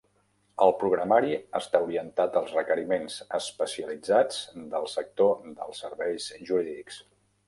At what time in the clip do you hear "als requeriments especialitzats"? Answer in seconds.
2.41-4.39